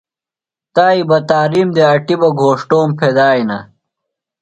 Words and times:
تائی 0.75 1.01
بہ 1.09 1.17
تارِیم 1.29 1.67
دےۡ 1.75 1.89
اٹیۡ 1.95 2.19
بہ 2.21 2.29
گھوݜٹوم 2.39 2.89
پھیدِیانہ۔ 2.99 3.57